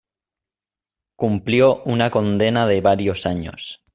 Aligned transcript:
Cumplió 1.15 1.83
una 1.83 2.09
condena 2.09 2.65
de 2.65 2.81
varios 2.81 3.27
años. 3.27 3.83